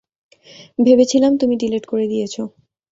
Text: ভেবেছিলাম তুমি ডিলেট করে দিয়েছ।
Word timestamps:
ভেবেছিলাম 0.79 1.31
তুমি 1.37 1.55
ডিলেট 1.57 1.83
করে 1.85 2.05
দিয়েছ। 2.07 2.35